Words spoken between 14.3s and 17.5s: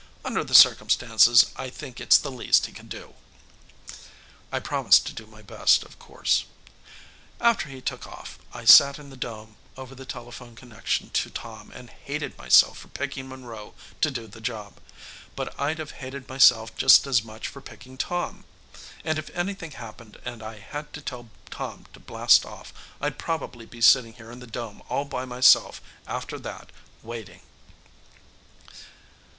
job. But I'd have hated myself just as much